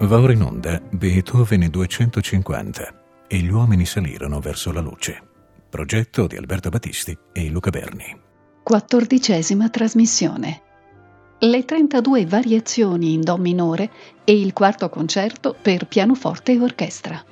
[0.00, 2.94] Va ora in onda Beethoven 250
[3.26, 5.20] e gli uomini salirono verso la luce.
[5.68, 8.16] Progetto di Alberto Battisti e Luca Berni.
[8.62, 10.62] Quattordicesima trasmissione.
[11.40, 13.90] Le 32 variazioni in Do minore
[14.22, 17.24] e il quarto concerto per pianoforte e orchestra.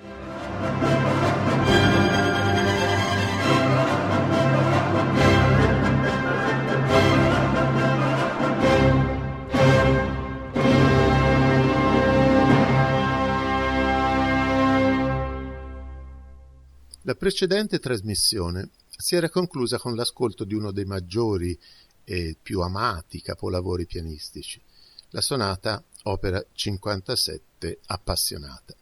[17.06, 21.56] La precedente trasmissione si era conclusa con l'ascolto di uno dei maggiori
[22.02, 24.60] e più amati capolavori pianistici,
[25.11, 28.74] la sonata opera 57 Appassionata.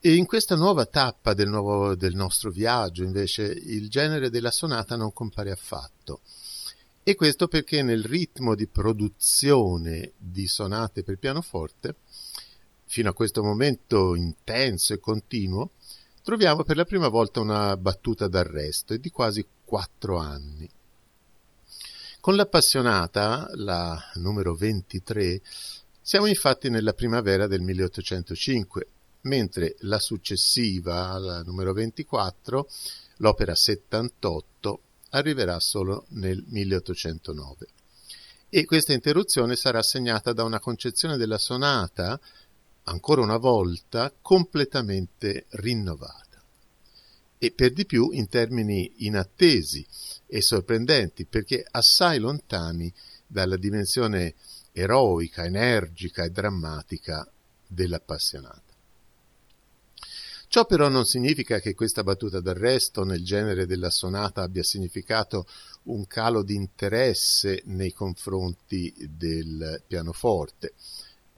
[0.00, 4.94] E in questa nuova tappa del, nuovo, del nostro viaggio, invece, il genere della sonata
[4.94, 6.20] non compare affatto.
[7.02, 11.96] E questo perché nel ritmo di produzione di sonate per pianoforte,
[12.84, 15.70] fino a questo momento intenso e continuo,
[16.28, 20.68] troviamo per la prima volta una battuta d'arresto e di quasi quattro anni.
[22.20, 25.40] Con l'appassionata, la numero 23,
[26.02, 28.86] siamo infatti nella primavera del 1805,
[29.22, 32.68] mentre la successiva, la numero 24,
[33.16, 34.80] l'opera 78,
[35.12, 37.66] arriverà solo nel 1809.
[38.50, 42.20] E questa interruzione sarà segnata da una concezione della sonata
[42.88, 46.42] ancora una volta completamente rinnovata
[47.38, 49.86] e per di più in termini inattesi
[50.26, 52.92] e sorprendenti perché assai lontani
[53.26, 54.34] dalla dimensione
[54.72, 57.30] eroica, energica e drammatica
[57.66, 58.62] dell'appassionata.
[60.50, 65.46] Ciò però non significa che questa battuta d'arresto nel genere della sonata abbia significato
[65.84, 70.72] un calo di interesse nei confronti del pianoforte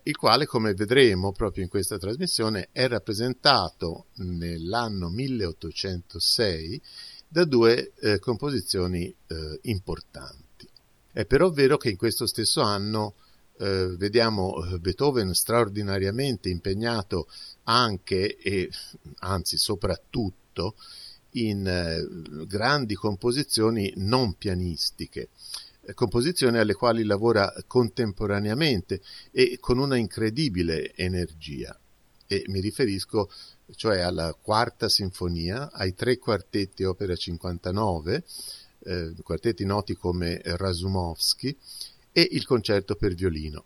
[0.04, 6.82] il quale, come vedremo proprio in questa trasmissione, è rappresentato nell'anno 1806
[7.28, 10.68] da due eh, composizioni eh, importanti.
[11.12, 13.14] È però vero che in questo stesso anno
[13.58, 17.28] eh, vediamo eh, Beethoven straordinariamente impegnato
[17.64, 18.70] anche e
[19.18, 20.74] anzi soprattutto
[21.32, 25.28] in eh, grandi composizioni non pianistiche
[25.94, 31.78] composizioni alle quali lavora contemporaneamente e con una incredibile energia.
[32.26, 33.30] E mi riferisco
[33.74, 38.24] cioè alla quarta sinfonia, ai tre quartetti opera 59,
[38.84, 41.56] eh, quartetti noti come Rasumovsky,
[42.12, 43.64] e il concerto per violino.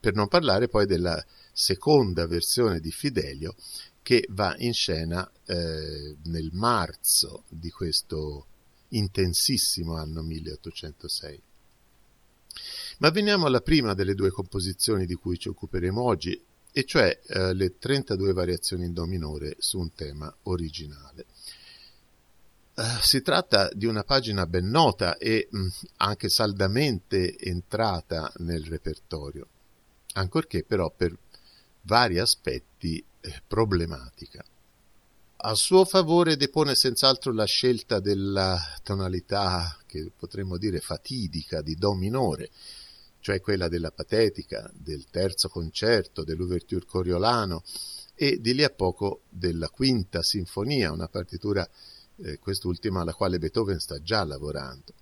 [0.00, 3.54] Per non parlare poi della seconda versione di Fidelio
[4.02, 8.46] che va in scena eh, nel marzo di questo
[8.88, 11.42] intensissimo anno 1806.
[13.04, 16.42] Ma veniamo alla prima delle due composizioni di cui ci occuperemo oggi,
[16.72, 21.26] e cioè eh, le 32 variazioni in Do minore su un tema originale.
[22.74, 25.66] Uh, si tratta di una pagina ben nota e mh,
[25.98, 29.48] anche saldamente entrata nel repertorio,
[30.14, 31.14] ancorché però per
[31.82, 34.42] vari aspetti eh, problematica.
[35.36, 41.92] A suo favore depone senz'altro la scelta della tonalità che potremmo dire fatidica di Do
[41.92, 42.48] minore,
[43.24, 47.62] cioè quella della patetica, del terzo concerto, dell'ouverture coriolano
[48.14, 51.66] e di lì a poco della quinta sinfonia, una partitura
[52.16, 54.92] eh, quest'ultima alla quale Beethoven sta già lavorando.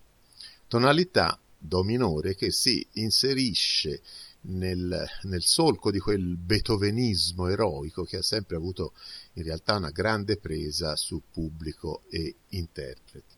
[0.68, 4.02] Tonalità do minore che si inserisce
[4.42, 8.92] nel, nel, solco di quel beethovenismo eroico che ha sempre avuto
[9.32, 13.34] in realtà una grande presa su pubblico e interpreti.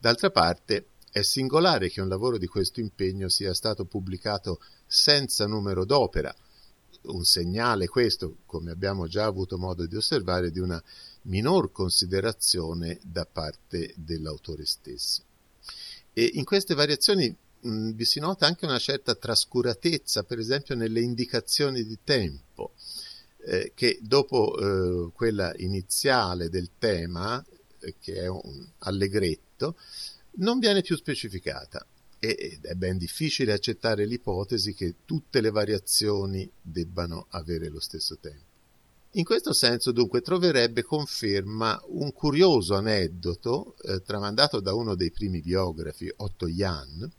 [0.00, 5.86] D'altra parte è singolare che un lavoro di questo impegno sia stato pubblicato senza numero
[5.86, 6.34] d'opera,
[7.04, 10.82] un segnale questo, come abbiamo già avuto modo di osservare, di una
[11.22, 15.22] minor considerazione da parte dell'autore stesso.
[16.12, 21.00] E in queste variazioni mh, vi si nota anche una certa trascuratezza, per esempio nelle
[21.00, 22.74] indicazioni di tempo,
[23.46, 27.42] eh, che dopo eh, quella iniziale del tema,
[27.78, 29.76] eh, che è un allegretto,
[30.36, 31.86] non viene più specificata
[32.18, 38.44] ed è ben difficile accettare l'ipotesi che tutte le variazioni debbano avere lo stesso tempo.
[39.12, 45.40] In questo senso dunque troverebbe conferma un curioso aneddoto eh, tramandato da uno dei primi
[45.40, 47.10] biografi, Otto Jan,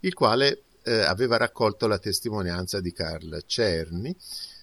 [0.00, 4.14] il quale eh, aveva raccolto la testimonianza di Carl Cerny,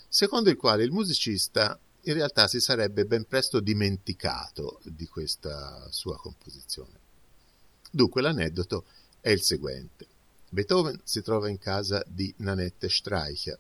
[0.10, 6.18] secondo il quale il musicista in realtà si sarebbe ben presto dimenticato di questa sua
[6.18, 6.97] composizione.
[7.92, 8.86] Dunque l'aneddoto
[9.20, 10.06] è il seguente.
[10.50, 13.60] Beethoven si trova in casa di Nanette Streicher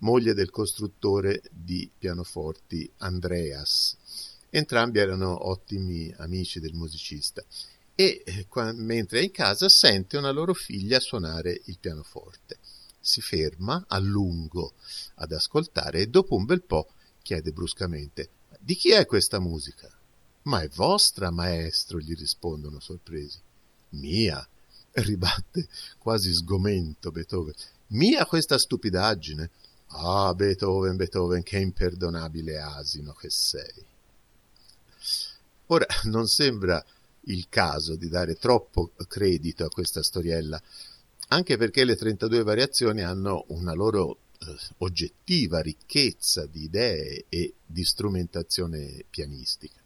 [0.00, 3.96] moglie del costruttore di pianoforti Andreas.
[4.50, 7.42] Entrambi erano ottimi amici del musicista
[7.94, 12.58] e eh, mentre è in casa sente una loro figlia suonare il pianoforte.
[12.98, 14.74] Si ferma a lungo
[15.16, 16.92] ad ascoltare e dopo un bel po'
[17.22, 19.99] chiede bruscamente Di chi è questa musica?
[20.50, 23.38] Ma è vostra, maestro, gli rispondono sorpresi.
[23.90, 24.44] Mia,
[24.94, 27.54] ribatte quasi sgomento Beethoven.
[27.88, 29.48] Mia questa stupidaggine.
[29.90, 33.86] Ah, Beethoven, Beethoven, che imperdonabile asino che sei.
[35.66, 36.84] Ora, non sembra
[37.26, 40.60] il caso di dare troppo credito a questa storiella,
[41.28, 47.84] anche perché le 32 variazioni hanno una loro eh, oggettiva ricchezza di idee e di
[47.84, 49.79] strumentazione pianistica.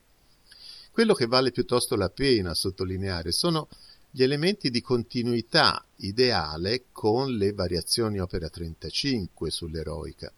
[0.95, 3.67] Quello che vale piuttosto la pena sottolineare sono
[4.13, 10.33] gli elementi di continuità ideale con le variazioni opera 35 sull'eroica,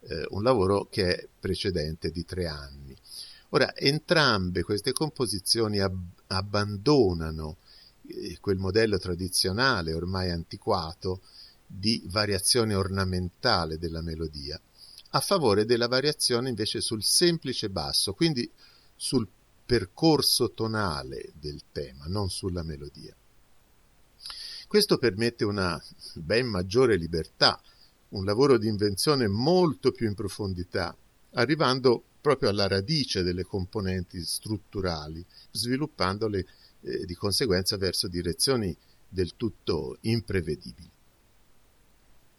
[0.00, 2.92] eh, un lavoro che è precedente di tre anni.
[3.50, 7.58] Ora, entrambe queste composizioni ab- abbandonano
[8.08, 11.20] eh, quel modello tradizionale, ormai antiquato,
[11.64, 14.60] di variazione ornamentale della melodia,
[15.10, 18.50] a favore della variazione invece sul semplice basso, quindi
[18.96, 19.28] sul
[19.70, 23.14] percorso tonale del tema, non sulla melodia.
[24.66, 25.80] Questo permette una
[26.14, 27.62] ben maggiore libertà,
[28.08, 30.96] un lavoro di invenzione molto più in profondità,
[31.34, 36.46] arrivando proprio alla radice delle componenti strutturali, sviluppandole
[36.80, 38.76] eh, di conseguenza verso direzioni
[39.08, 40.90] del tutto imprevedibili.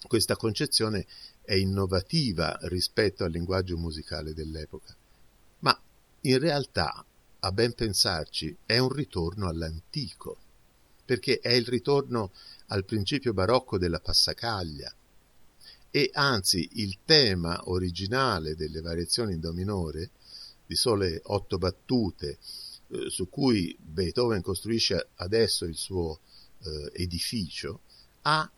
[0.05, 1.05] Questa concezione
[1.39, 4.93] è innovativa rispetto al linguaggio musicale dell'epoca,
[5.59, 5.81] ma
[6.23, 7.05] in realtà
[7.43, 10.37] a ben pensarci, è un ritorno all'antico,
[11.03, 12.31] perché è il ritorno
[12.67, 14.93] al principio barocco della passacaglia.
[15.89, 20.11] E anzi, il tema originale delle variazioni in do minore,
[20.65, 22.37] di sole otto battute,
[22.87, 26.19] eh, su cui Beethoven costruisce adesso il suo
[26.59, 27.81] eh, edificio,
[28.21, 28.49] ha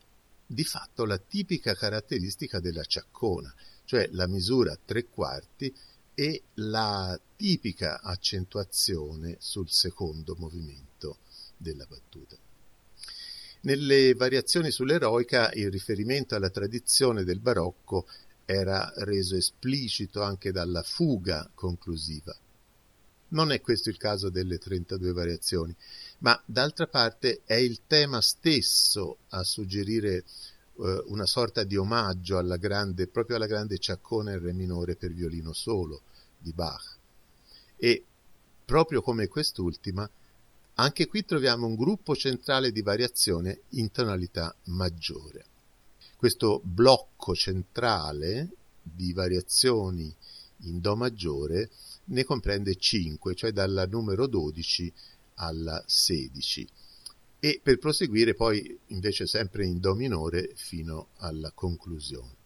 [0.46, 3.52] di fatto la tipica caratteristica della ciaccona,
[3.86, 5.74] cioè la misura tre quarti
[6.14, 11.18] e la tipica accentuazione sul secondo movimento
[11.56, 12.36] della battuta.
[13.62, 18.06] Nelle variazioni sull'eroica il riferimento alla tradizione del barocco
[18.44, 22.36] era reso esplicito anche dalla fuga conclusiva.
[23.28, 25.74] Non è questo il caso delle 32 variazioni,
[26.18, 30.24] ma d'altra parte è il tema stesso a suggerire
[30.76, 35.12] eh, una sorta di omaggio alla grande, proprio alla grande ciaccona in re minore per
[35.12, 36.02] violino solo
[36.38, 36.96] di Bach.
[37.76, 38.04] E
[38.64, 40.08] proprio come quest'ultima,
[40.74, 45.44] anche qui troviamo un gruppo centrale di variazione in tonalità maggiore.
[46.16, 48.50] Questo blocco centrale
[48.82, 50.12] di variazioni
[50.62, 51.70] in Do maggiore
[52.06, 54.92] ne comprende 5, cioè dalla numero 12
[55.34, 56.68] alla 16
[57.44, 62.36] e per proseguire poi invece sempre in Do minore fino alla conclusione.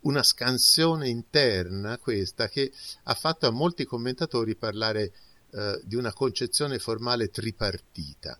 [0.00, 2.72] Una scansione interna questa che
[3.04, 5.12] ha fatto a molti commentatori parlare
[5.52, 8.36] eh, di una concezione formale tripartita,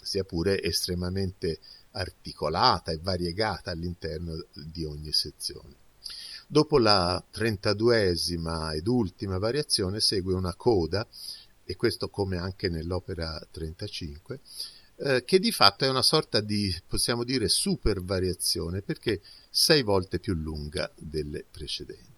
[0.00, 1.58] sia pure estremamente
[1.90, 5.74] articolata e variegata all'interno di ogni sezione.
[6.46, 11.04] Dopo la trentaduesima ed ultima variazione segue una coda
[11.66, 14.40] e questo come anche nell'opera 35,
[14.98, 19.20] eh, che di fatto è una sorta di, possiamo dire, super variazione, perché
[19.50, 22.14] sei volte più lunga delle precedenti.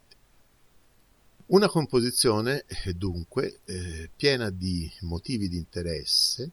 [1.47, 6.51] Una composizione, eh, dunque, eh, piena di motivi di interesse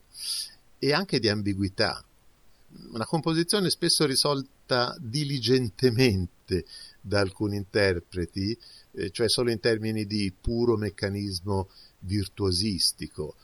[0.80, 2.04] e anche di ambiguità.
[2.92, 6.66] Una composizione spesso risolta diligentemente
[7.02, 8.58] da alcuni interpreti,
[8.94, 11.70] eh, cioè solo in termini di puro meccanismo
[12.05, 13.35] virtuosistico,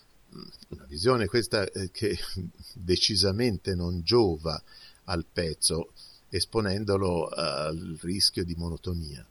[0.69, 2.17] una visione questa eh, che
[2.73, 4.61] decisamente non giova
[5.05, 5.91] al pezzo,
[6.29, 9.25] esponendolo al rischio di monotonia.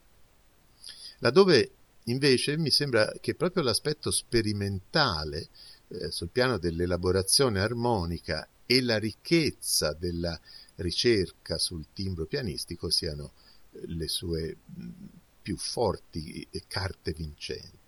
[1.20, 1.70] Laddove
[2.04, 5.48] invece mi sembra che proprio l'aspetto sperimentale
[5.88, 10.38] eh, sul piano dell'elaborazione armonica e la ricchezza della
[10.76, 13.32] ricerca sul timbro pianistico siano
[13.72, 14.56] eh, le sue
[15.42, 17.79] più forti carte vincenti.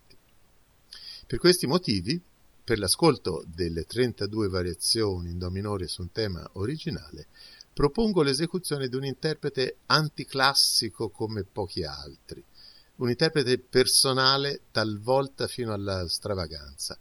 [1.33, 2.21] Per questi motivi,
[2.63, 7.25] per l'ascolto delle 32 variazioni in Do minore su un tema originale,
[7.73, 12.43] propongo l'esecuzione di un interprete anticlassico come pochi altri,
[12.97, 16.99] un interprete personale talvolta fino alla stravaganza,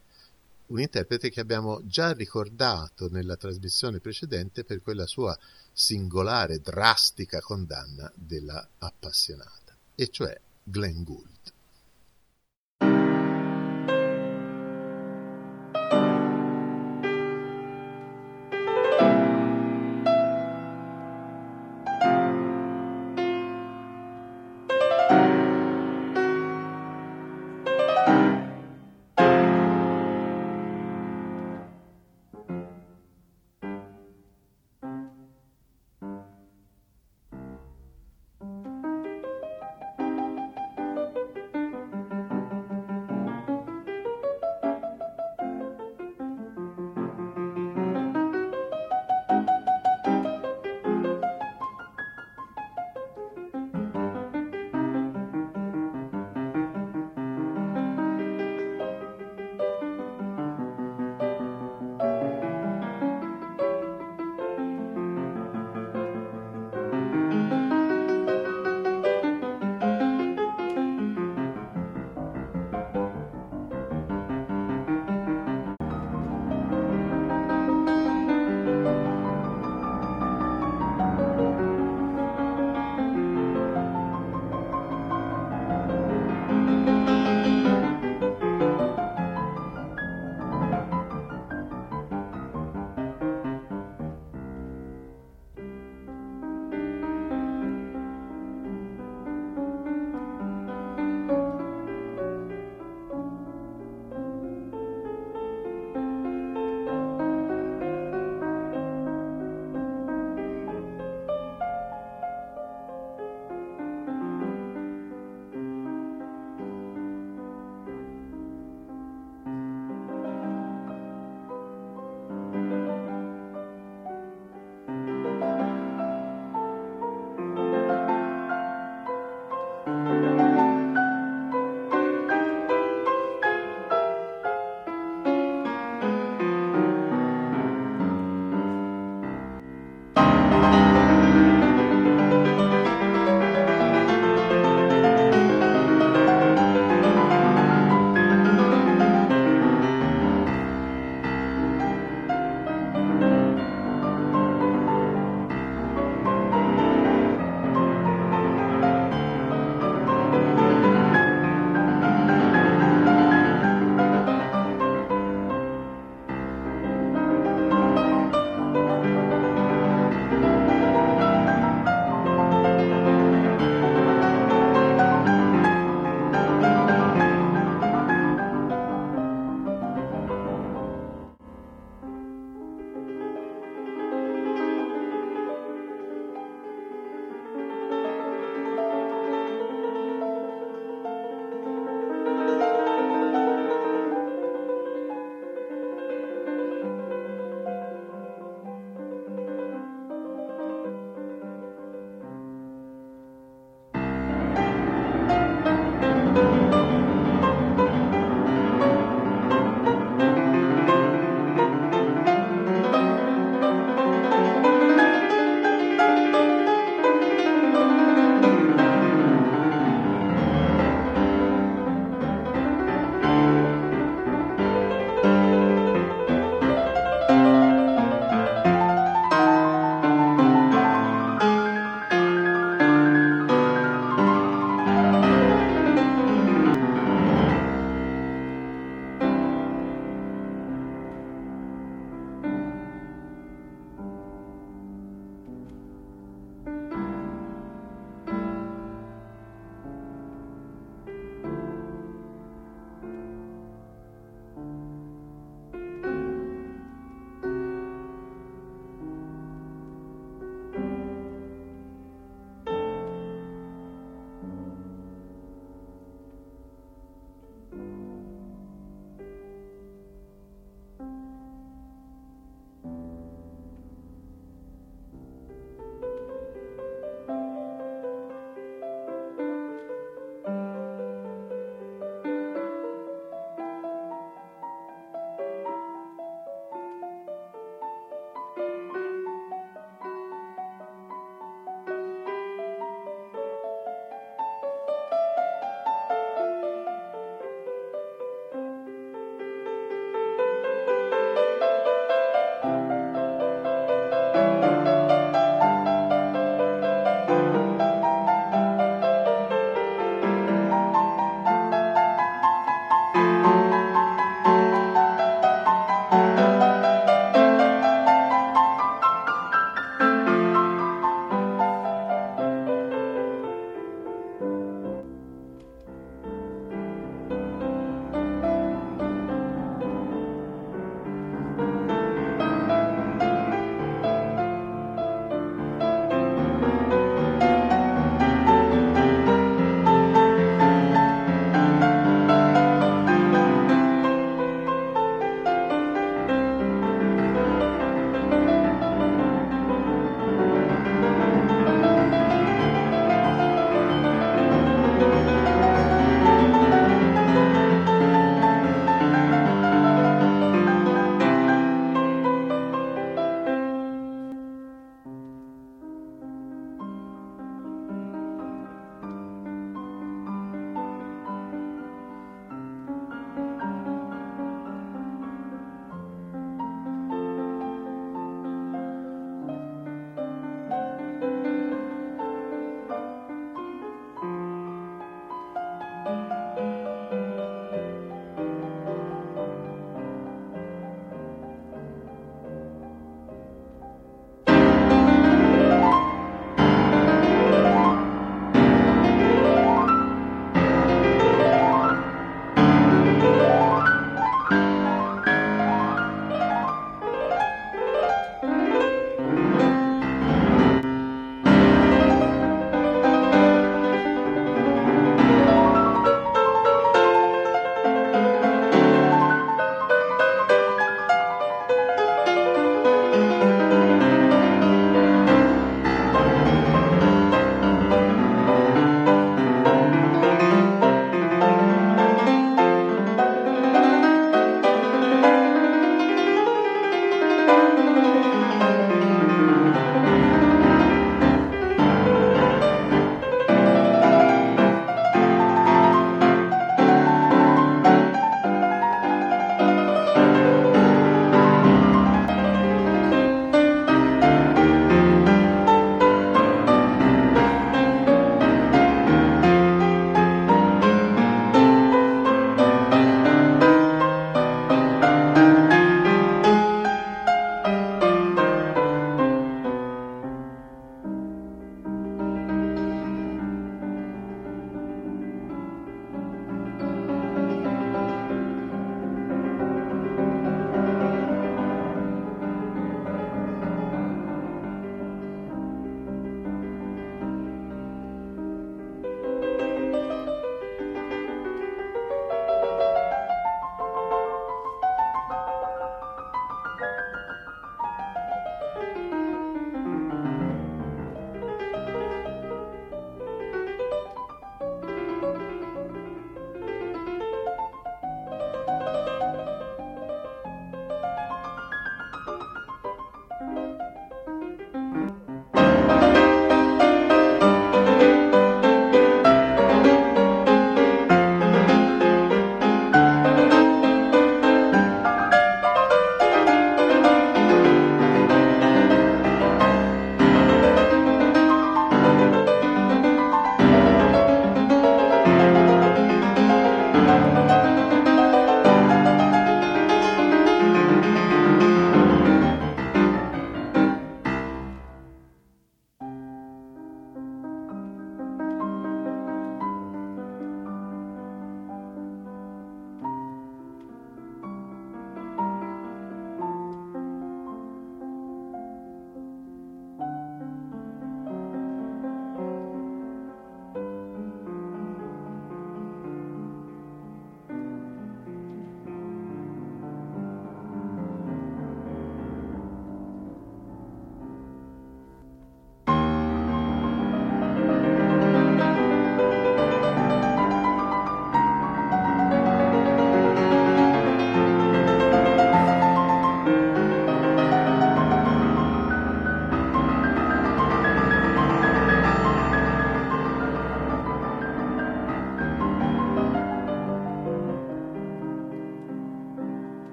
[0.69, 5.39] un interprete che abbiamo già ricordato nella trasmissione precedente per quella sua
[5.75, 11.32] singolare, drastica condanna della appassionata, e cioè Glenn Gould.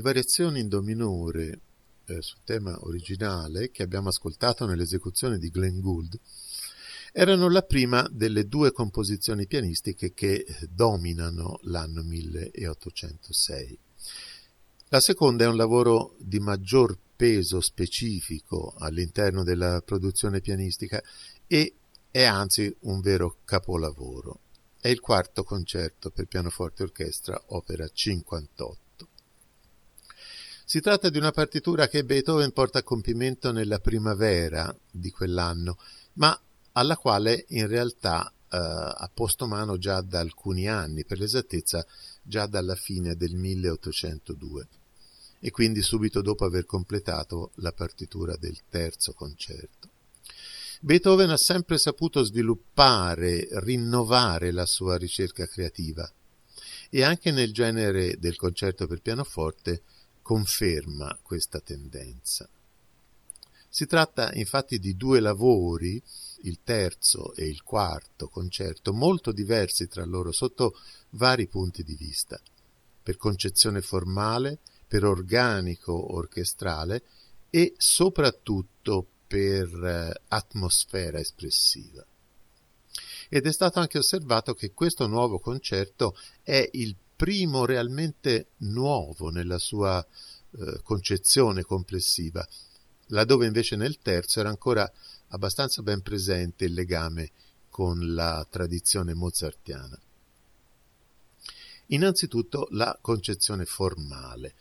[0.00, 1.60] Le variazioni in Do minore
[2.06, 6.18] eh, sul tema originale che abbiamo ascoltato nell'esecuzione di Glenn Gould
[7.12, 13.78] erano la prima delle due composizioni pianistiche che dominano l'anno 1806.
[14.88, 21.02] La seconda è un lavoro di maggior peso specifico all'interno della produzione pianistica
[21.46, 21.74] e
[22.10, 24.40] è anzi un vero capolavoro.
[24.80, 28.88] È il quarto concerto per pianoforte e orchestra, opera 58.
[30.70, 35.76] Si tratta di una partitura che Beethoven porta a compimento nella primavera di quell'anno,
[36.12, 36.40] ma
[36.74, 41.84] alla quale in realtà eh, ha posto mano già da alcuni anni, per l'esattezza
[42.22, 44.68] già dalla fine del 1802,
[45.40, 49.88] e quindi subito dopo aver completato la partitura del terzo concerto.
[50.82, 56.08] Beethoven ha sempre saputo sviluppare, rinnovare la sua ricerca creativa
[56.90, 59.82] e anche nel genere del concerto per pianoforte
[60.30, 62.48] conferma questa tendenza.
[63.68, 66.00] Si tratta infatti di due lavori,
[66.42, 70.78] il terzo e il quarto concerto, molto diversi tra loro sotto
[71.10, 72.40] vari punti di vista,
[73.02, 77.02] per concezione formale, per organico orchestrale
[77.50, 82.06] e soprattutto per eh, atmosfera espressiva.
[83.28, 89.58] Ed è stato anche osservato che questo nuovo concerto è il primo realmente nuovo nella
[89.58, 92.48] sua eh, concezione complessiva,
[93.08, 94.90] laddove invece nel terzo era ancora
[95.28, 97.30] abbastanza ben presente il legame
[97.68, 100.00] con la tradizione mozartiana.
[101.88, 104.54] Innanzitutto la concezione formale.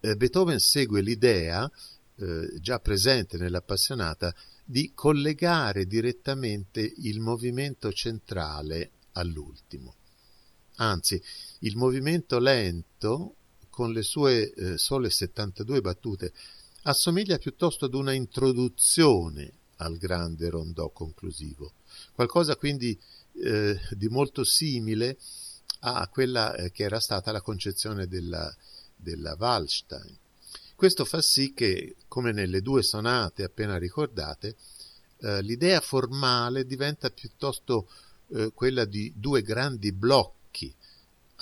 [0.00, 1.70] Eh, Beethoven segue l'idea,
[2.16, 9.94] eh, già presente nell'appassionata, di collegare direttamente il movimento centrale all'ultimo.
[10.80, 11.22] Anzi,
[11.60, 13.34] il movimento lento,
[13.68, 16.32] con le sue eh, sole 72 battute,
[16.84, 21.74] assomiglia piuttosto ad una introduzione al grande rondò conclusivo,
[22.14, 22.98] qualcosa quindi
[23.42, 25.18] eh, di molto simile
[25.80, 28.54] a quella eh, che era stata la concezione della,
[28.96, 30.16] della Wallstein.
[30.76, 34.56] Questo fa sì che, come nelle due sonate appena ricordate,
[35.18, 37.86] eh, l'idea formale diventa piuttosto
[38.28, 40.38] eh, quella di due grandi blocchi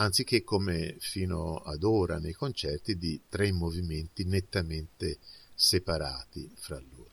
[0.00, 5.18] anziché come fino ad ora nei concerti di tre movimenti nettamente
[5.54, 7.06] separati fra loro.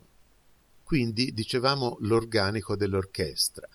[0.84, 3.68] Quindi dicevamo l'organico dell'orchestra.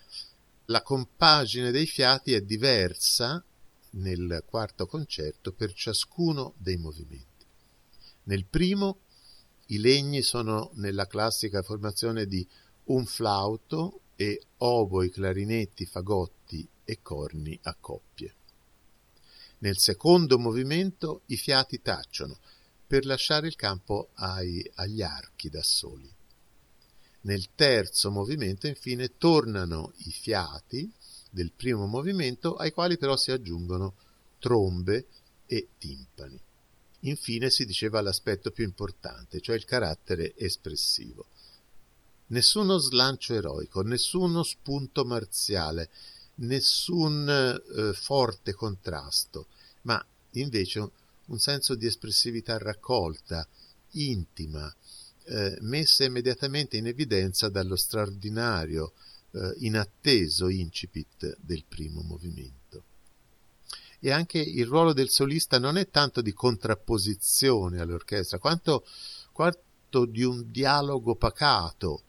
[0.65, 3.43] La compagine dei fiati è diversa
[3.91, 7.45] nel quarto concerto per ciascuno dei movimenti.
[8.23, 8.99] Nel primo
[9.67, 12.47] i legni sono nella classica formazione di
[12.85, 18.35] un flauto e oboi, clarinetti, fagotti e corni a coppie.
[19.61, 22.39] Nel secondo movimento i fiati tacciono
[22.87, 26.11] per lasciare il campo ai, agli archi da soli.
[27.21, 30.91] Nel terzo movimento infine tornano i fiati
[31.29, 33.93] del primo movimento ai quali però si aggiungono
[34.39, 35.05] trombe
[35.45, 36.41] e timpani.
[37.01, 41.27] Infine si diceva l'aspetto più importante, cioè il carattere espressivo.
[42.27, 45.89] Nessuno slancio eroico, nessuno spunto marziale,
[46.35, 49.47] nessun eh, forte contrasto,
[49.83, 50.89] ma invece un,
[51.27, 53.47] un, senso di espressività raccolta,
[53.91, 54.73] intima,
[55.25, 58.93] eh, messa immediatamente in evidenza dallo straordinario,
[59.31, 62.83] eh, inatteso incipit del primo movimento.
[63.99, 68.85] E anche il ruolo del solista non è tanto di contrapposizione all'orchestra, quanto,
[69.31, 72.03] quanto di un dialogo pacato,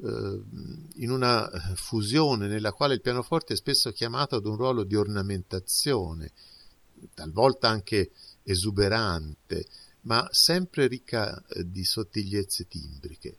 [0.00, 6.30] in una fusione nella quale il pianoforte è spesso chiamato ad un ruolo di ornamentazione,
[7.14, 8.10] talvolta anche
[8.44, 9.66] esuberante,
[10.02, 13.36] ma sempre ricca eh, di sottigliezze timbriche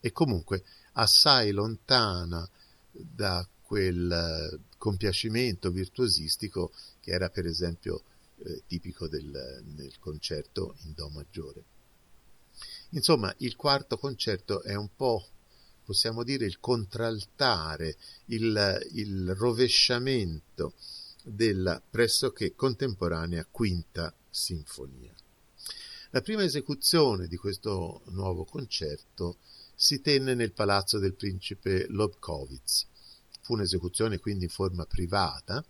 [0.00, 2.48] e comunque assai lontana
[2.90, 8.02] da quel eh, compiacimento virtuosistico che era per esempio
[8.44, 11.64] eh, tipico del, del concerto in Do maggiore.
[12.90, 15.26] Insomma, il quarto concerto è un po'
[15.86, 17.96] possiamo dire il contraltare,
[18.26, 20.74] il, il rovesciamento
[21.22, 25.14] della pressoché contemporanea quinta sinfonia.
[26.10, 29.36] La prima esecuzione di questo nuovo concerto
[29.74, 32.86] si tenne nel palazzo del principe Lobkowitz.
[33.42, 35.64] Fu un'esecuzione quindi in forma privata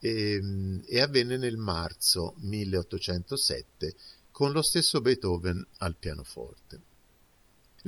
[0.00, 3.94] e, ehm, e avvenne nel marzo 1807
[4.32, 6.87] con lo stesso Beethoven al pianoforte.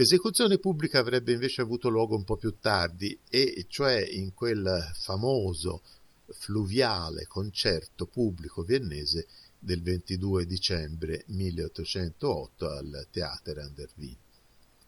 [0.00, 5.82] L'esecuzione pubblica avrebbe invece avuto luogo un po' più tardi, e cioè in quel famoso
[6.28, 9.26] fluviale concerto pubblico viennese
[9.58, 14.16] del 22 dicembre 1808 al Theater an der Wien.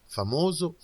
[0.07, 0.77] Famoso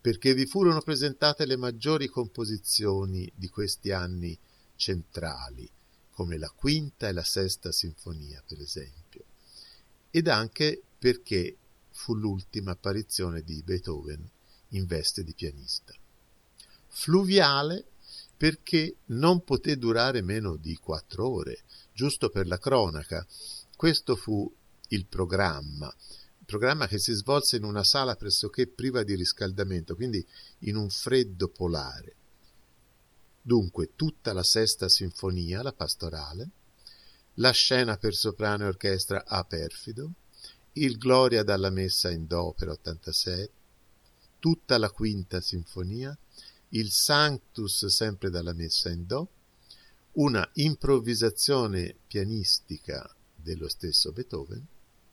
[0.00, 4.38] perché vi furono presentate le maggiori composizioni di questi anni
[4.74, 5.68] centrali,
[6.12, 9.22] come la quinta e la sesta sinfonia, per esempio,
[10.10, 11.58] ed anche perché
[11.94, 14.28] fu l'ultima apparizione di Beethoven
[14.70, 15.94] in veste di pianista.
[16.88, 17.86] Fluviale
[18.36, 23.24] perché non poté durare meno di quattro ore, giusto per la cronaca.
[23.76, 24.52] Questo fu
[24.88, 25.94] il programma,
[26.44, 30.24] programma che si svolse in una sala pressoché priva di riscaldamento, quindi
[30.60, 32.16] in un freddo polare.
[33.40, 36.50] Dunque tutta la sesta sinfonia, la pastorale,
[37.34, 40.12] la scena per soprano e orchestra a perfido,
[40.74, 43.48] il Gloria dalla messa in Do per 86,
[44.38, 46.16] tutta la quinta sinfonia,
[46.70, 49.28] il Sanctus sempre dalla messa in Do,
[50.12, 54.64] una improvvisazione pianistica dello stesso Beethoven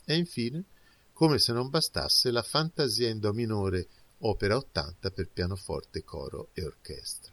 [0.05, 0.63] e infine
[1.13, 3.87] come se non bastasse la fantasia in do minore
[4.19, 7.31] opera 80 per pianoforte, coro e orchestra.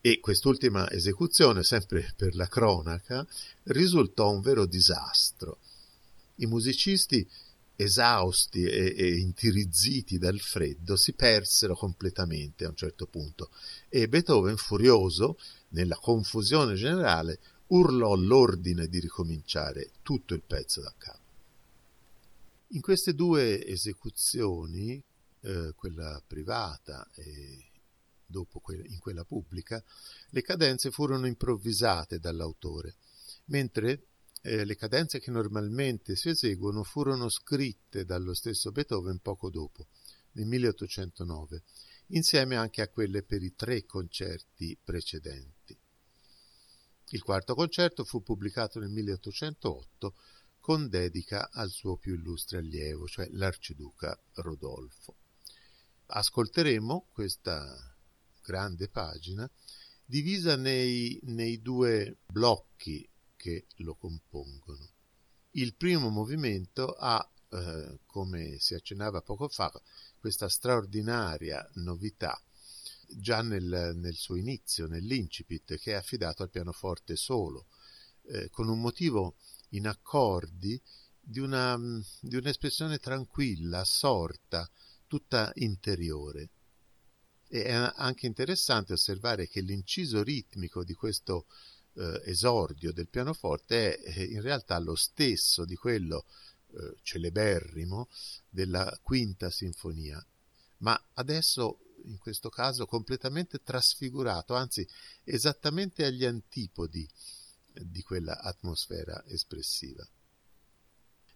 [0.00, 3.26] E quest'ultima esecuzione, sempre per la cronaca,
[3.64, 5.58] risultò un vero disastro.
[6.42, 7.28] I musicisti,
[7.76, 13.50] esausti e, e intirizziti dal freddo, si persero completamente a un certo punto
[13.88, 21.20] e Beethoven, furioso, nella confusione generale, urlò l'ordine di ricominciare tutto il pezzo da capo.
[22.68, 25.02] In queste due esecuzioni,
[25.42, 27.66] eh, quella privata e
[28.26, 29.82] dopo que- in quella pubblica,
[30.30, 32.96] le cadenze furono improvvisate dall'autore,
[33.46, 34.06] mentre
[34.42, 39.86] eh, le cadenze che normalmente si eseguono furono scritte dallo stesso Beethoven poco dopo,
[40.32, 41.62] nel 1809,
[42.08, 45.78] insieme anche a quelle per i tre concerti precedenti.
[47.10, 50.14] Il quarto concerto fu pubblicato nel 1808
[50.58, 55.16] con dedica al suo più illustre allievo, cioè l'arciduca Rodolfo.
[56.06, 57.96] Ascolteremo questa
[58.42, 59.48] grande pagina
[60.04, 63.08] divisa nei, nei due blocchi
[63.42, 64.88] che lo compongono.
[65.54, 69.72] Il primo movimento ha, eh, come si accennava poco fa,
[70.20, 72.40] questa straordinaria novità
[73.08, 77.66] già nel, nel suo inizio, nell'incipit, che è affidato al pianoforte solo,
[78.28, 79.34] eh, con un motivo
[79.70, 80.80] in accordi
[81.20, 81.76] di, una,
[82.20, 84.70] di un'espressione tranquilla, assorta,
[85.08, 86.50] tutta interiore.
[87.48, 91.46] E è anche interessante osservare che l'inciso ritmico di questo
[91.94, 96.24] eh, esordio del pianoforte è eh, in realtà lo stesso di quello
[96.74, 98.08] eh, celeberrimo
[98.48, 100.24] della quinta sinfonia,
[100.78, 104.86] ma adesso in questo caso completamente trasfigurato, anzi
[105.24, 107.08] esattamente agli antipodi
[107.72, 110.06] di quella atmosfera espressiva.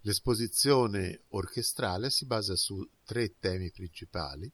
[0.00, 4.50] L'esposizione orchestrale si basa su tre temi principali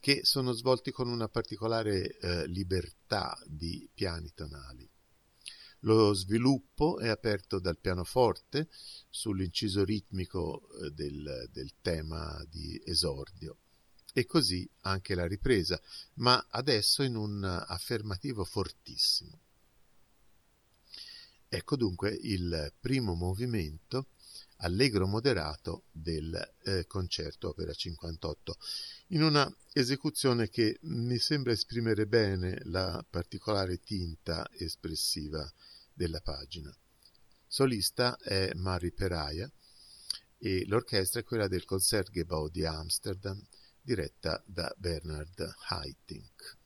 [0.00, 4.88] che sono svolti con una particolare eh, libertà di piani tonali.
[5.80, 8.68] Lo sviluppo è aperto dal pianoforte
[9.08, 13.56] sull'inciso ritmico eh, del, del tema di esordio
[14.12, 15.80] e così anche la ripresa,
[16.14, 19.38] ma adesso in un affermativo fortissimo.
[21.48, 24.08] Ecco dunque il primo movimento
[24.58, 28.56] allegro moderato del eh, concerto opera 58,
[29.08, 35.50] in una esecuzione che mi sembra esprimere bene la particolare tinta espressiva
[36.00, 36.74] della pagina.
[37.46, 39.50] Solista è Mari Peraia
[40.38, 43.38] e l'orchestra è quella del Concertgebouw di Amsterdam,
[43.82, 46.59] diretta da Bernard Haitink.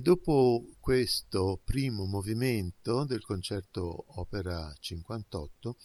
[0.00, 5.76] E dopo questo primo movimento del concerto opera 58,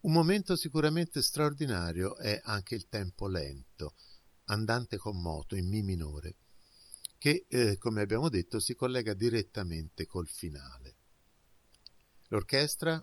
[0.00, 3.94] un momento sicuramente straordinario è anche il tempo lento,
[4.46, 6.34] andante con moto in Mi minore,
[7.16, 10.96] che, eh, come abbiamo detto, si collega direttamente col finale.
[12.30, 13.00] L'orchestra,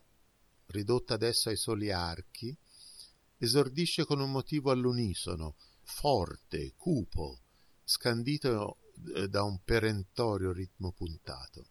[0.66, 2.54] ridotta adesso ai soli archi,
[3.38, 7.40] esordisce con un motivo all'unisono, forte, cupo,
[7.86, 11.70] scandito da un perentorio ritmo puntato.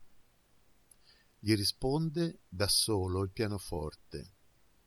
[1.39, 4.33] Gli risponde da solo il pianoforte,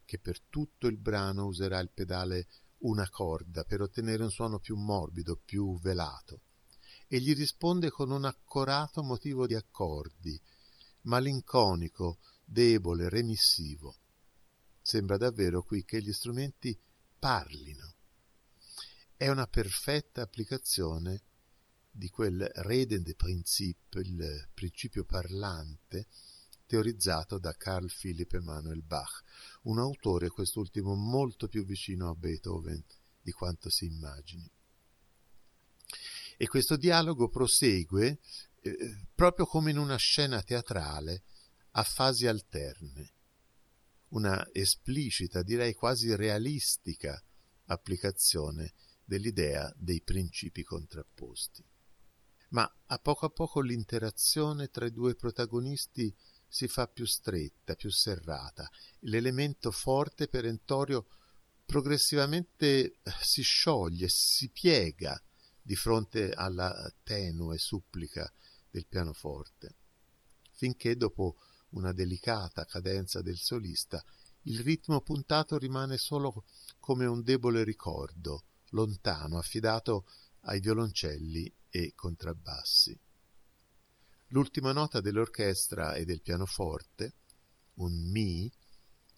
[0.06, 2.48] che per tutto il brano userà il pedale
[2.80, 6.42] una corda per ottenere un suono più morbido, più velato,
[7.08, 10.40] e gli risponde con un accorato motivo di accordi,
[11.02, 13.98] malinconico, debole, remissivo.
[14.82, 16.78] Sembra davvero qui che gli strumenti
[17.20, 17.96] parlino.
[19.16, 21.24] È una perfetta applicazione
[21.98, 26.06] di quel Redende Prinzip, il principio parlante,
[26.68, 29.24] teorizzato da Carl Philipp Emanuel Bach,
[29.64, 32.84] un autore quest'ultimo molto più vicino a Beethoven
[33.20, 34.48] di quanto si immagini.
[36.38, 38.20] E questo dialogo prosegue
[38.62, 41.24] eh, proprio come in una scena teatrale
[41.72, 43.14] a fasi alterne,
[44.10, 47.20] una esplicita, direi quasi realistica
[47.66, 48.74] applicazione
[49.04, 51.66] dell'idea dei principi contrapposti.
[52.50, 56.16] Ma a poco a poco l'interazione tra i due protagonisti
[56.48, 58.70] si fa più stretta, più serrata.
[59.02, 61.08] L'elemento forte perentorio
[61.66, 65.22] progressivamente eh, si scioglie, si piega
[65.62, 66.74] di fronte alla
[67.04, 68.32] tenue supplica
[68.70, 69.76] del pianoforte,
[70.54, 71.36] finché dopo
[71.72, 74.02] una delicata cadenza del solista
[74.44, 76.46] il ritmo puntato rimane solo
[76.80, 80.06] come un debole ricordo, lontano, affidato
[80.42, 82.98] ai violoncelli e contrabbassi.
[84.28, 87.14] L'ultima nota dell'orchestra e del pianoforte,
[87.76, 88.52] un Mi,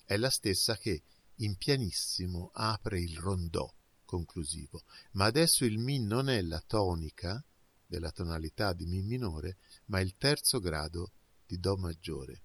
[0.05, 1.03] è la stessa che
[1.35, 3.71] in pianissimo apre il rondò
[4.05, 7.43] conclusivo, ma adesso il Mi non è la tonica
[7.85, 11.11] della tonalità di Mi minore, ma il terzo grado
[11.45, 12.43] di Do maggiore.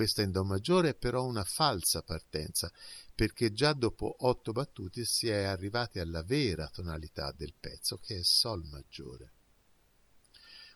[0.00, 2.72] Questa in Do maggiore è però una falsa partenza,
[3.14, 8.22] perché già dopo otto battute si è arrivati alla vera tonalità del pezzo, che è
[8.22, 9.32] Sol maggiore.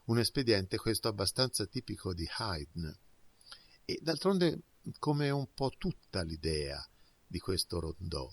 [0.05, 2.95] Un espediente questo abbastanza tipico di Haydn,
[3.87, 4.61] e d'altronde
[4.99, 6.87] come un po' tutta l'idea
[7.27, 8.31] di questo rondò,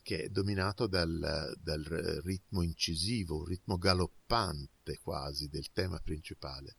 [0.00, 1.82] che è dominato dal, dal
[2.22, 6.76] ritmo incisivo, un ritmo galoppante quasi del tema principale.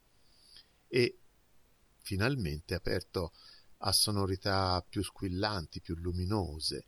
[0.88, 1.18] E
[2.06, 3.34] finalmente aperto
[3.80, 6.86] a sonorità più squillanti, più luminose,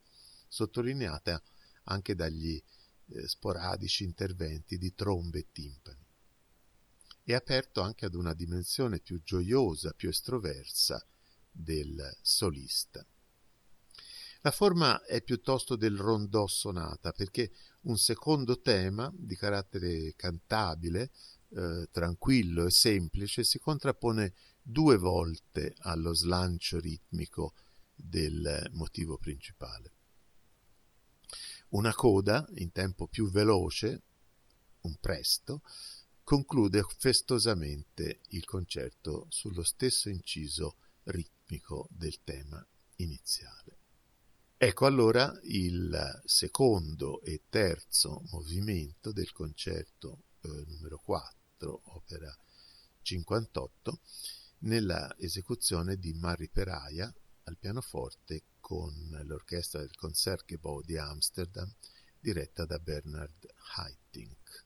[0.48, 1.42] sottolineate
[1.86, 2.62] anche dagli
[3.10, 6.06] eh, sporadici interventi di trombe e timpani.
[7.24, 11.04] E aperto anche ad una dimensione più gioiosa, più estroversa
[11.52, 13.06] del solista.
[14.42, 17.52] La forma è piuttosto del rondò sonata, perché
[17.82, 21.10] un secondo tema di carattere cantabile,
[21.50, 24.34] eh, tranquillo e semplice, si contrappone
[24.70, 27.54] due volte allo slancio ritmico
[27.96, 29.94] del motivo principale.
[31.70, 34.02] Una coda in tempo più veloce,
[34.82, 35.62] un presto,
[36.22, 42.66] conclude festosamente il concerto sullo stesso inciso ritmico del tema
[42.98, 43.78] iniziale.
[44.58, 52.38] Ecco allora il secondo e terzo movimento del concerto eh, numero 4, opera
[53.02, 54.00] 58,
[54.60, 58.94] nella esecuzione di Mari Peraia al pianoforte con
[59.24, 61.72] l'orchestra del Concertgebouw di Amsterdam
[62.20, 63.46] diretta da Bernard
[63.76, 64.66] Haitink.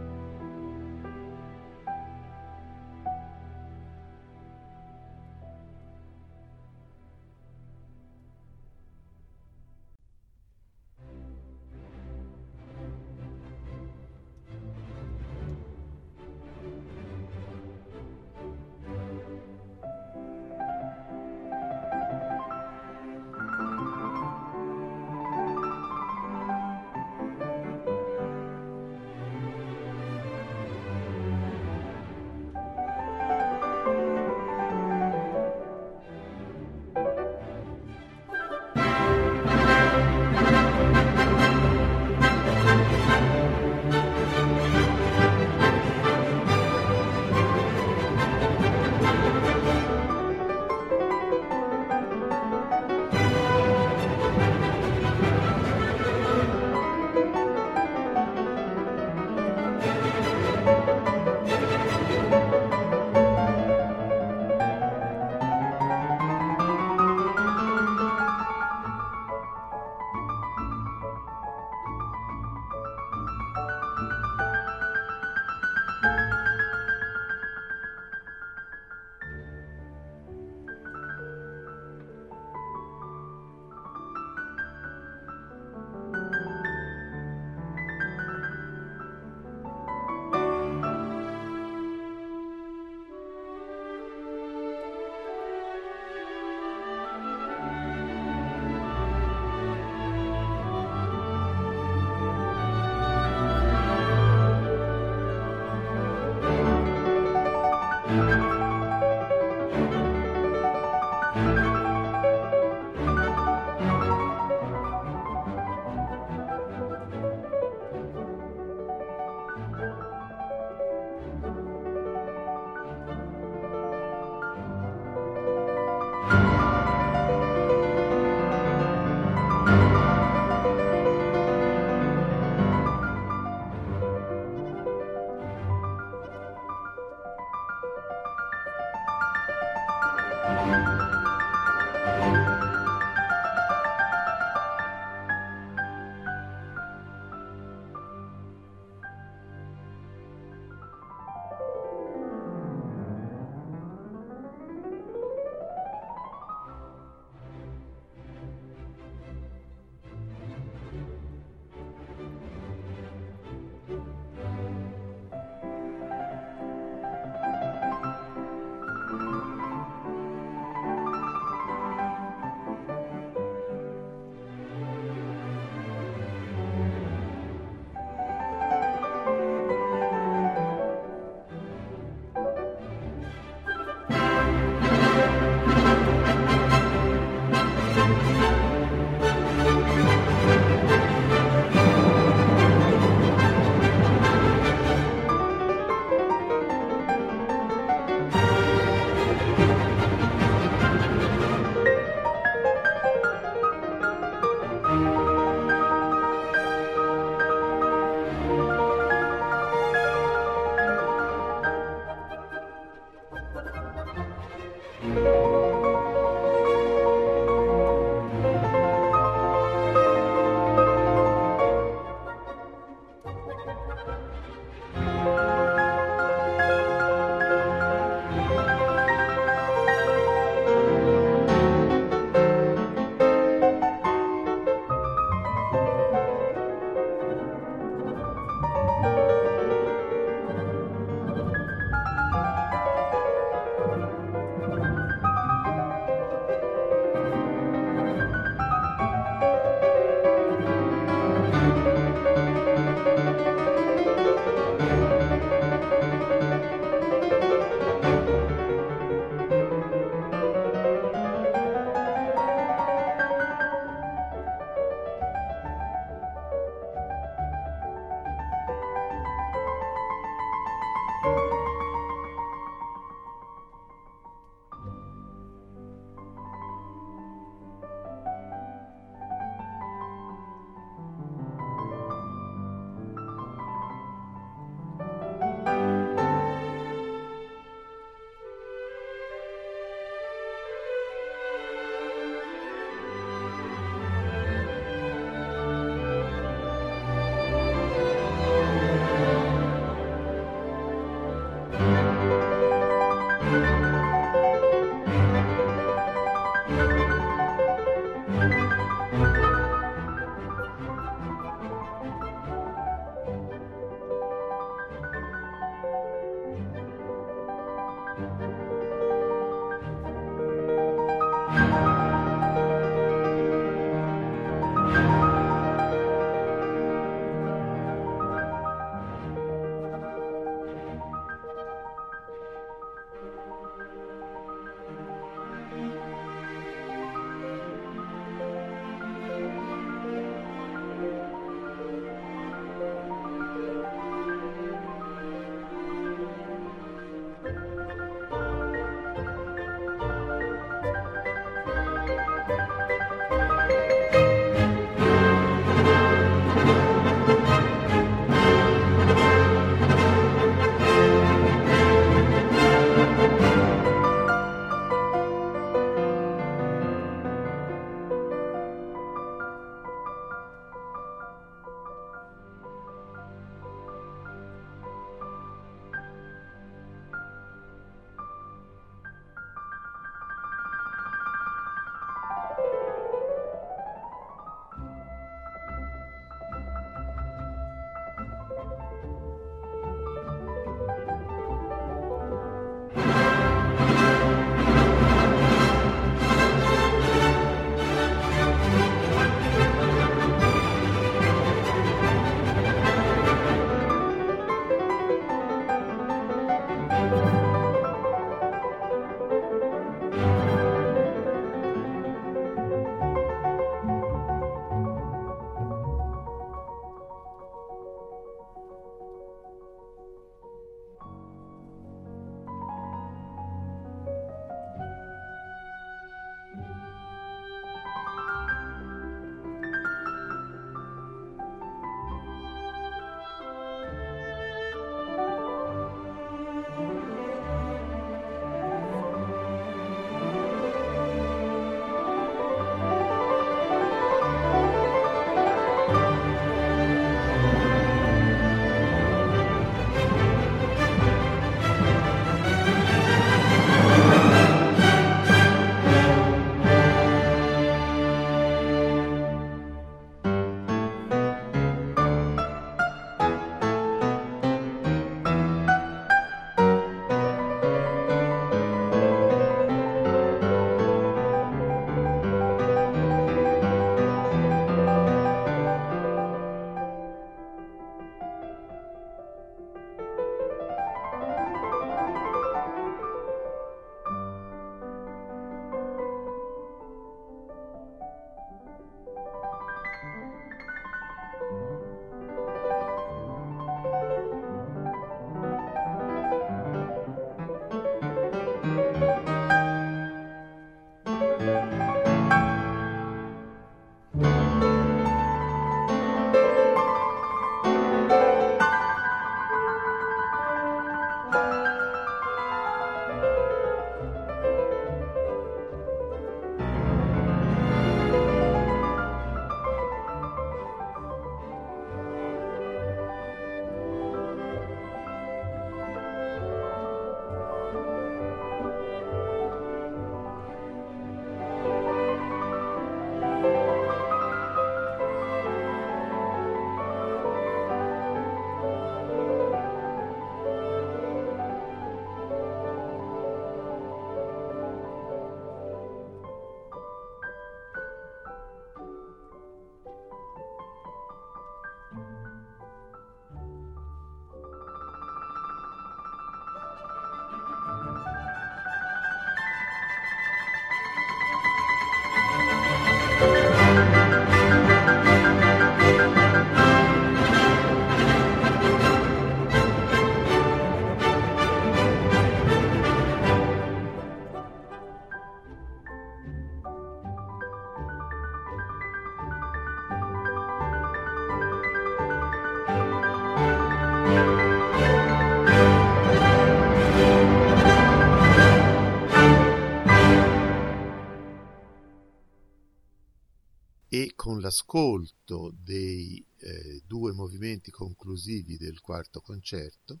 [594.28, 600.00] Con l'ascolto dei eh, due movimenti conclusivi del quarto concerto,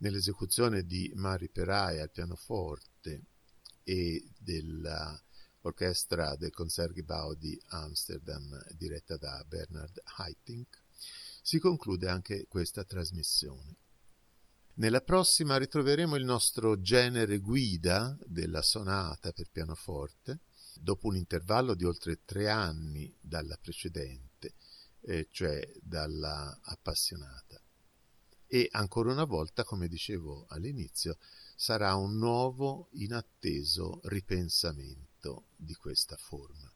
[0.00, 3.22] nell'esecuzione di Mari Perai al pianoforte
[3.82, 10.82] e dell'orchestra del Concertgebouw di Amsterdam diretta da Bernard Haitink,
[11.40, 13.74] si conclude anche questa trasmissione.
[14.74, 20.40] Nella prossima ritroveremo il nostro genere guida della sonata per pianoforte,
[20.80, 24.54] dopo un intervallo di oltre tre anni dalla precedente,
[25.02, 27.60] eh, cioè dalla appassionata.
[28.46, 31.18] E ancora una volta, come dicevo all'inizio,
[31.54, 36.72] sarà un nuovo, inatteso ripensamento di questa forma.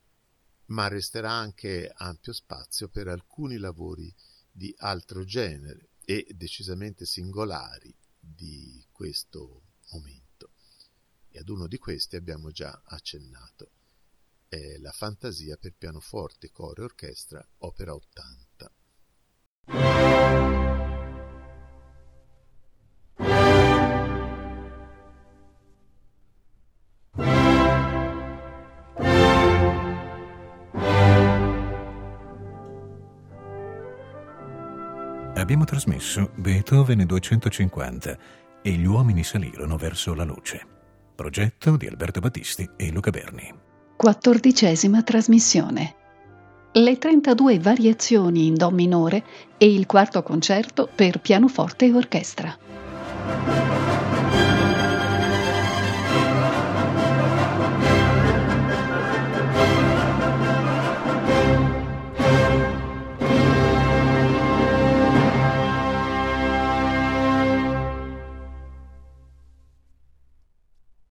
[0.67, 4.15] Ma resterà anche ampio spazio per alcuni lavori
[4.51, 10.51] di altro genere e decisamente singolari di questo momento.
[11.31, 13.71] E ad uno di questi abbiamo già accennato.
[14.55, 18.73] È la fantasia per pianoforte, coro e orchestra, opera 80.
[35.35, 38.19] Abbiamo trasmesso Beethoven 250
[38.63, 40.65] e gli uomini salirono verso la luce.
[41.13, 43.73] Progetto di Alberto Battisti e Luca Berni.
[44.05, 45.95] Quattordicesima trasmissione.
[46.73, 49.25] Le 32 variazioni in Do minore
[49.57, 53.64] e il quarto concerto per pianoforte e orchestra.